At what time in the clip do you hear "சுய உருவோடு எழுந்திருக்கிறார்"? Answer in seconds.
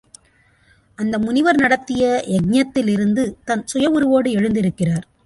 3.65-5.05